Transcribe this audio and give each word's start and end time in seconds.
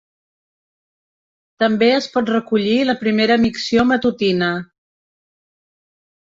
També 1.63 1.89
es 1.97 2.07
pot 2.15 2.31
recollir 2.35 2.79
la 2.93 2.97
primera 3.03 3.37
micció 3.45 3.85
matutina. 3.93 4.49